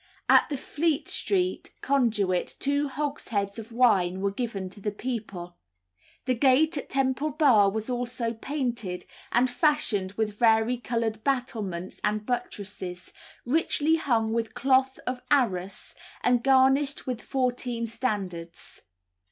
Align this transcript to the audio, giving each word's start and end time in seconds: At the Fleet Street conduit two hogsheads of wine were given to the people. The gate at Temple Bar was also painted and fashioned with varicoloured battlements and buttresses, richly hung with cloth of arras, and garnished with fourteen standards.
At 0.27 0.49
the 0.49 0.57
Fleet 0.57 1.07
Street 1.07 1.75
conduit 1.81 2.47
two 2.59 2.87
hogsheads 2.87 3.59
of 3.59 3.71
wine 3.71 4.19
were 4.21 4.31
given 4.31 4.67
to 4.71 4.81
the 4.81 4.89
people. 4.91 5.57
The 6.25 6.33
gate 6.33 6.75
at 6.75 6.89
Temple 6.89 7.29
Bar 7.29 7.69
was 7.69 7.87
also 7.87 8.33
painted 8.33 9.05
and 9.31 9.47
fashioned 9.47 10.13
with 10.13 10.39
varicoloured 10.39 11.23
battlements 11.23 12.01
and 12.03 12.25
buttresses, 12.25 13.13
richly 13.45 13.97
hung 13.97 14.33
with 14.33 14.55
cloth 14.55 14.97
of 15.05 15.21
arras, 15.29 15.93
and 16.23 16.43
garnished 16.43 17.05
with 17.05 17.21
fourteen 17.21 17.85
standards. 17.85 18.81